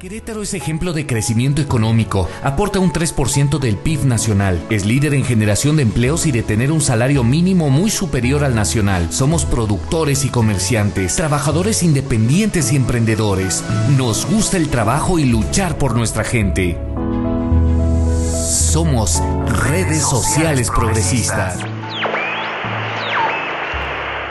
[0.00, 5.26] Querétaro es ejemplo de crecimiento económico, aporta un 3% del PIB nacional, es líder en
[5.26, 9.12] generación de empleos y de tener un salario mínimo muy superior al nacional.
[9.12, 13.62] Somos productores y comerciantes, trabajadores independientes y emprendedores.
[13.98, 16.78] Nos gusta el trabajo y luchar por nuestra gente.
[18.72, 19.22] Somos
[19.66, 21.58] redes sociales progresistas.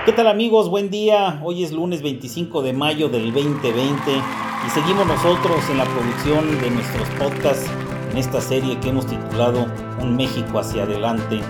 [0.03, 0.67] ¿Qué tal amigos?
[0.67, 1.39] Buen día.
[1.43, 6.69] Hoy es lunes 25 de mayo del 2020 y seguimos nosotros en la producción de
[6.71, 7.69] nuestros podcasts
[8.11, 9.67] en esta serie que hemos titulado
[10.01, 11.41] Un México hacia adelante.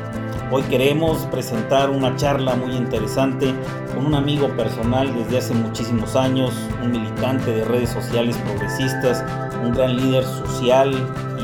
[0.52, 3.54] Hoy queremos presentar una charla muy interesante
[3.94, 6.54] con un amigo personal desde hace muchísimos años,
[6.84, 9.24] un militante de redes sociales progresistas,
[9.64, 10.94] un gran líder social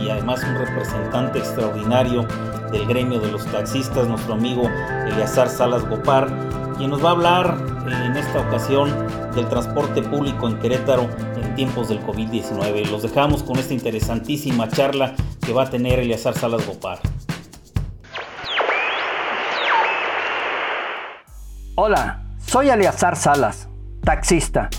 [0.01, 2.27] y además un representante extraordinario
[2.71, 4.69] del gremio de los taxistas, nuestro amigo
[5.07, 6.27] Eleazar Salas Gopar,
[6.77, 8.91] quien nos va a hablar en esta ocasión
[9.35, 11.07] del transporte público en Querétaro
[11.55, 12.89] tiempos del COVID-19.
[12.89, 16.99] Los dejamos con esta interesantísima charla que va a tener Eleazar Salas Gopar.
[21.75, 23.67] Hola, soy Eleazar Salas,
[24.01, 24.69] taxista.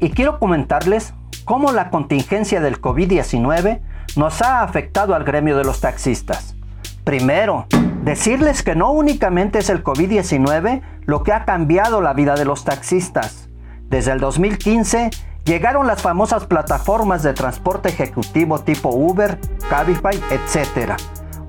[0.00, 1.14] Y quiero comentarles
[1.44, 3.80] cómo la contingencia del COVID-19
[4.16, 6.56] nos ha afectado al gremio de los taxistas.
[7.04, 7.66] Primero,
[8.02, 12.64] decirles que no únicamente es el COVID-19 lo que ha cambiado la vida de los
[12.64, 13.47] taxistas.
[13.88, 15.10] Desde el 2015
[15.44, 20.92] llegaron las famosas plataformas de transporte ejecutivo tipo Uber, Cabify, etc.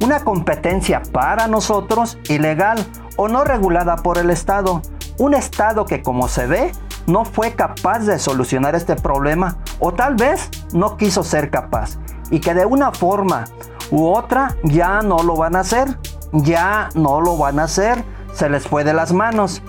[0.02, 2.78] Una competencia para nosotros ilegal
[3.18, 4.82] o no regulada por el Estado.
[5.18, 6.72] Un Estado que como se ve
[7.08, 11.98] no fue capaz de solucionar este problema o tal vez no quiso ser capaz
[12.32, 13.46] y que de una forma
[13.92, 15.98] u otra ya no lo van a hacer,
[16.32, 19.62] ya no lo van a hacer, se les fue de las manos.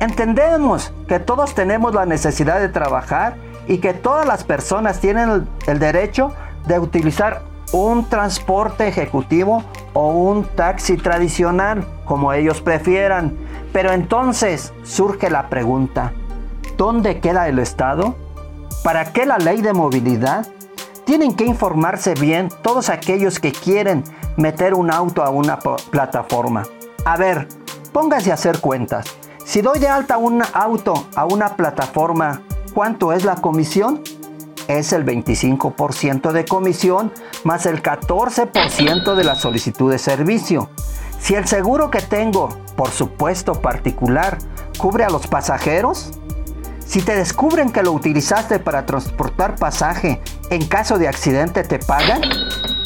[0.00, 5.78] Entendemos que todos tenemos la necesidad de trabajar y que todas las personas tienen el,
[5.78, 6.32] derecho
[6.66, 13.36] de utilizar un transporte ejecutivo o un taxi tradicional, como ellos prefieran.
[13.72, 16.12] Pero entonces surge la pregunta,
[16.76, 18.14] ¿dónde queda el Estado?
[18.84, 20.46] ¿Para qué la ley de movilidad?
[21.04, 24.04] Tienen que informarse bien todos aquellos que quieren
[24.36, 26.62] meter un auto a una plataforma.
[27.04, 27.48] A ver,
[27.92, 29.18] póngase a hacer cuentas.
[29.58, 32.42] Si doy de alta un auto a una plataforma,
[32.74, 34.04] ¿cuánto es la comisión?
[34.68, 40.70] Es el 25% de comisión más el 14% de la solicitud de servicio.
[41.18, 44.38] Si el seguro que tengo, por supuesto particular,
[44.78, 46.12] cubre a los pasajeros,
[46.86, 52.22] si te descubren que lo utilizaste para transportar pasaje, en caso de accidente te pagan,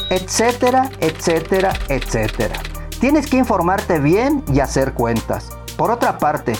[0.08, 2.58] etcétera, etcétera, etcétera.
[2.98, 5.50] Tienes que informarte bien y hacer cuentas.
[5.76, 6.54] Por otra parte,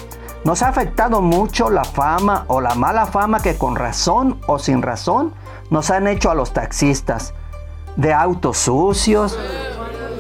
[0.44, 4.82] nos ha afectado mucho la fama o la mala fama que con razón o sin
[4.82, 5.32] razón
[5.70, 7.34] nos han hecho a los taxistas.
[7.96, 9.38] De autos sucios,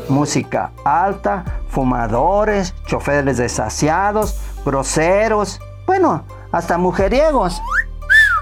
[0.08, 7.60] música alta, fumadores, choferes desasiados, groseros, bueno, hasta mujeriegos,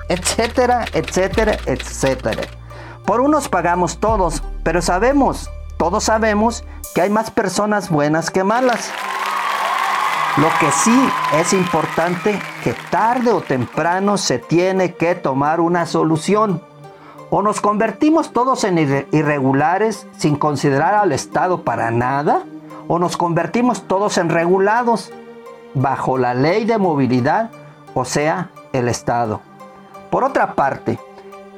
[0.09, 2.43] etcétera, etcétera, etcétera.
[3.07, 8.91] Por unos pagamos todos, pero sabemos, todos sabemos que hay más personas buenas que malas.
[10.37, 10.97] Lo que sí
[11.35, 16.63] es importante que tarde o temprano se tiene que tomar una solución.
[17.31, 18.79] O nos convertimos todos en
[19.11, 22.45] irregulares sin considerar al Estado para nada,
[22.87, 25.13] o nos convertimos todos en regulados
[25.75, 27.51] bajo la ley de movilidad,
[27.95, 29.41] o sea, el Estado.
[30.11, 30.99] Por otra parte,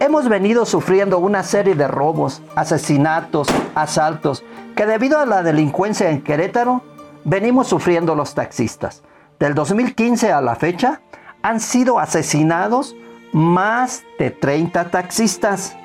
[0.01, 4.45] hemos venido sufriendo una serie de robos, asesinatos, asaltos,
[4.75, 6.83] que debido a la delincuencia en Querétaro
[7.25, 9.03] venimos sufriendo los taxistas.
[9.39, 11.01] Del 2015 a la fecha
[11.43, 12.95] han sido asesinados
[13.33, 15.77] más de 30 taxistas.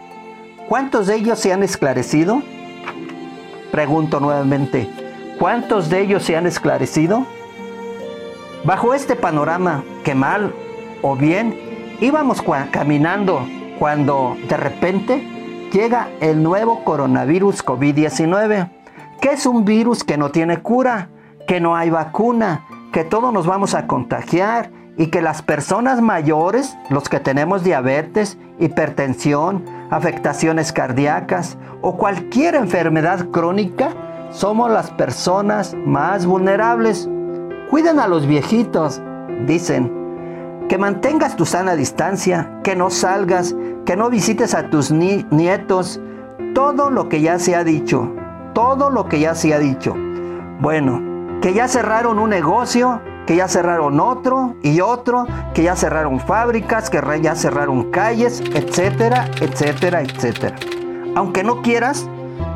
[0.70, 2.42] ¿Cuántos de ellos se han esclarecido?
[3.72, 4.90] Pregunto nuevamente,
[5.40, 7.26] ¿cuántos de ellos se han esclarecido?
[8.64, 10.54] Bajo este panorama, que mal
[11.02, 13.48] o bien, íbamos caminando
[13.80, 18.70] cuando de repente llega el nuevo coronavirus COVID-19,
[19.22, 21.10] que es un virus que no tiene cura,
[21.48, 26.78] que no hay vacuna, que todos nos vamos a contagiar y que las personas mayores,
[26.90, 33.92] los que tenemos diabetes, hipertensión, afectaciones cardíacas o cualquier enfermedad crónica,
[34.32, 37.10] somos las personas más vulnerables.
[37.70, 39.02] Cuiden a los viejitos,
[39.46, 39.96] dicen.
[40.68, 43.56] Que mantengas tu sana distancia, que no salgas,
[43.86, 46.02] que no visites a tus nietos.
[46.54, 48.12] Todo lo que ya se ha dicho,
[48.54, 49.96] todo lo que ya se ha dicho.
[50.60, 51.07] Bueno,
[51.42, 56.90] que ya cerraron un negocio que ya cerraron otro y otro, que ya cerraron fábricas,
[56.90, 60.56] que ya cerraron calles, etcétera, etcétera, etcétera.
[61.14, 62.08] Aunque no quieras,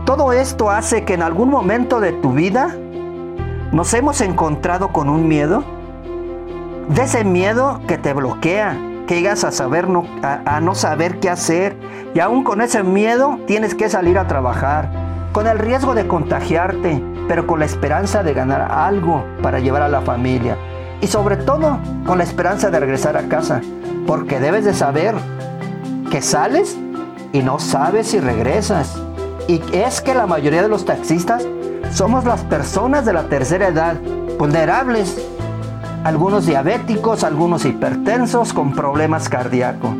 [0.05, 2.73] todo esto hace que en algún momento de tu vida
[3.73, 5.63] nos hemos encontrado con un miedo,
[6.87, 10.05] de ese miedo que te bloquea, que llegas a, no,
[10.61, 11.75] no saber qué hacer.
[12.13, 14.89] Y aún con ese miedo tienes que salir a trabajar,
[15.31, 19.87] con el riesgo de contagiarte, pero con la esperanza de ganar algo para llevar a
[19.87, 20.57] la familia.
[20.99, 23.61] Y sobre todo con la esperanza de regresar a casa,
[24.05, 25.15] porque debes de saber
[26.09, 26.77] que sales
[27.31, 29.01] y no sabes si regresas.
[29.47, 31.47] Y es que la mayoría de los taxistas
[31.91, 33.95] somos las personas de la tercera edad,
[34.37, 35.17] vulnerables,
[36.03, 39.91] algunos diabéticos, algunos hipertensos con problemas cardíacos.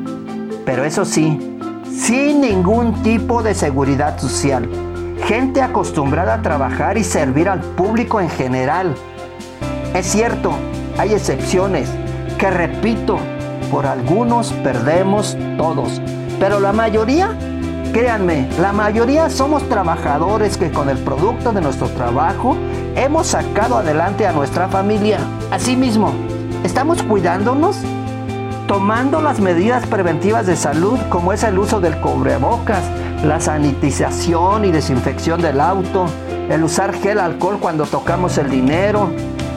[0.65, 1.57] Pero eso sí,
[1.89, 4.69] sin ningún tipo de seguridad social
[5.31, 8.93] gente acostumbrada a trabajar y servir al público en general.
[9.93, 10.51] Es cierto,
[10.97, 11.89] hay excepciones,
[12.37, 13.17] que repito,
[13.71, 16.01] por algunos perdemos todos,
[16.37, 17.29] pero la mayoría,
[17.93, 22.57] créanme, la mayoría somos trabajadores que con el producto de nuestro trabajo
[22.97, 25.19] hemos sacado adelante a nuestra familia.
[25.49, 26.11] Asimismo,
[26.65, 27.77] estamos cuidándonos
[28.71, 32.81] tomando las medidas preventivas de salud como es el uso del cubrebocas,
[33.21, 36.05] la sanitización y desinfección del auto,
[36.49, 39.11] el usar gel alcohol cuando tocamos el dinero,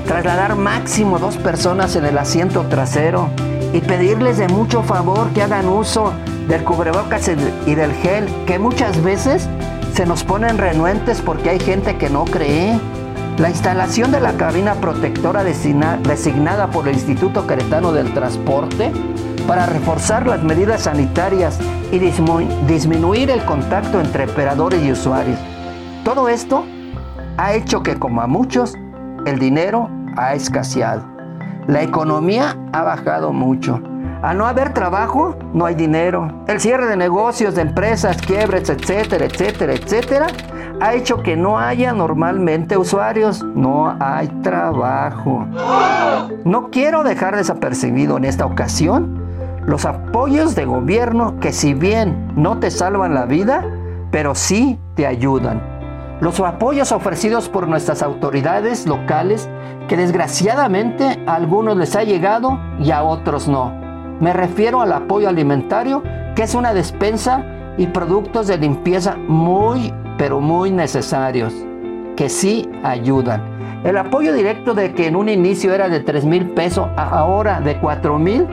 [0.05, 3.29] trasladar máximo dos personas en el asiento trasero
[3.73, 6.13] y pedirles de mucho favor que hagan uso
[6.49, 7.31] del cubrebocas
[7.67, 9.49] y del gel, que muchas veces
[9.95, 12.81] se nos ponen renuentes porque hay gente que no cree.
[13.39, 18.93] La instalación de la cabina protectora designada por el Instituto Queretano del Transporte
[19.49, 21.59] para reforzar las medidas sanitarias
[21.91, 25.39] y disminuir el contacto entre operadores y usuarios.
[26.05, 26.65] Todo esto
[27.37, 28.75] ha hecho que, como a muchos,
[29.27, 31.05] el dinero ha escaseado.
[31.67, 33.83] La economía ha bajado mucho.
[34.23, 36.45] Al no haber trabajo, no hay dinero.
[36.47, 40.27] El cierre de negocios, de empresas, quiebres, etcétera, etcétera, etcétera,
[40.81, 43.43] ha hecho que no haya normalmente usuarios.
[43.43, 45.47] No hay trabajo.
[46.45, 49.25] No quiero dejar desapercibido en esta ocasión
[49.67, 53.65] los apoyos de gobierno que si bien no te salvan la vida,
[54.11, 55.63] pero sí te ayudan.
[56.21, 59.49] Los apoyos ofrecidos por nuestras autoridades locales
[59.89, 63.73] que desgraciadamente a algunos les ha llegado y a otros no.
[64.21, 66.03] Me refiero al apoyo alimentario,
[66.37, 67.45] que es una despensa
[67.77, 71.55] y productos de limpieza muy, pero muy necesarios,
[72.17, 73.43] que sí ayudan.
[73.85, 77.79] El apoyo directo de que en un inicio era de 3 mil pesos, ahora de
[77.79, 78.47] 4 mil,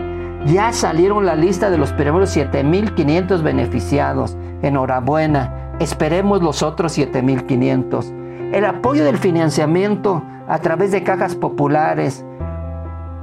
[0.45, 4.37] ya salieron la lista de los primeros 7.500 beneficiados.
[4.61, 5.75] Enhorabuena.
[5.79, 8.53] Esperemos los otros 7.500.
[8.53, 12.25] El apoyo del financiamiento a través de cajas populares.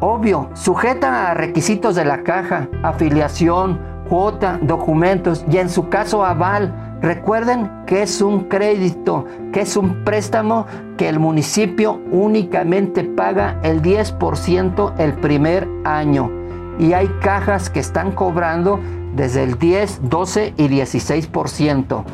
[0.00, 6.87] Obvio, sujeta a requisitos de la caja, afiliación, cuota, documentos y en su caso aval.
[7.00, 10.66] Recuerden que es un crédito, que es un préstamo
[10.96, 16.30] que el municipio únicamente paga el 10% el primer año
[16.78, 18.80] y hay cajas que están cobrando
[19.14, 22.04] desde el 10, 12 y 16%.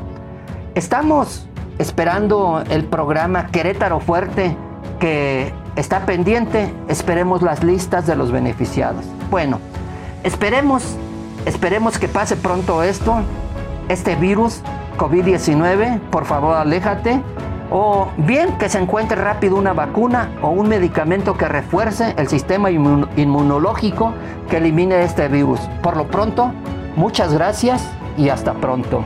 [0.74, 1.46] Estamos
[1.78, 4.56] esperando el programa Querétaro Fuerte
[5.00, 6.72] que está pendiente.
[6.88, 9.04] Esperemos las listas de los beneficiados.
[9.30, 9.60] Bueno,
[10.22, 10.96] esperemos,
[11.46, 13.16] esperemos que pase pronto esto,
[13.88, 14.62] este virus
[14.96, 16.00] COVID-19.
[16.10, 17.20] Por favor, aléjate
[17.70, 22.70] o bien que se encuentre rápido una vacuna o un medicamento que refuerce el sistema
[22.70, 24.14] inmunológico
[24.48, 25.60] que elimine este virus.
[25.82, 26.52] Por lo pronto,
[26.96, 29.04] muchas gracias y hasta pronto.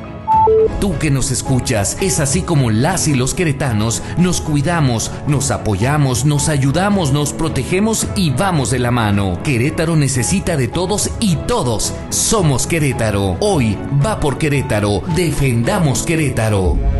[0.80, 6.24] Tú que nos escuchas, es así como las y los queretanos nos cuidamos, nos apoyamos,
[6.24, 9.40] nos ayudamos, nos protegemos y vamos de la mano.
[9.42, 13.36] Querétaro necesita de todos y todos somos Querétaro.
[13.40, 16.97] Hoy va por Querétaro, defendamos Querétaro.